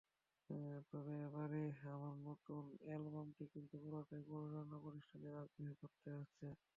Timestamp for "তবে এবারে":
0.89-1.61